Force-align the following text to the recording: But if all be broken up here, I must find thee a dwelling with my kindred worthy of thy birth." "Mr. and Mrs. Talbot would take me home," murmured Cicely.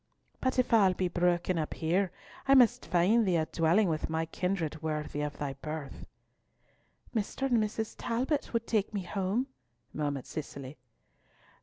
But 0.39 0.57
if 0.57 0.73
all 0.73 0.95
be 0.95 1.07
broken 1.09 1.59
up 1.59 1.75
here, 1.75 2.11
I 2.47 2.55
must 2.55 2.87
find 2.87 3.23
thee 3.23 3.35
a 3.35 3.45
dwelling 3.45 3.87
with 3.87 4.09
my 4.09 4.25
kindred 4.25 4.81
worthy 4.81 5.21
of 5.21 5.37
thy 5.37 5.53
birth." 5.61 6.07
"Mr. 7.15 7.43
and 7.43 7.61
Mrs. 7.63 7.93
Talbot 7.99 8.51
would 8.51 8.65
take 8.65 8.95
me 8.95 9.03
home," 9.03 9.45
murmured 9.93 10.25
Cicely. 10.25 10.79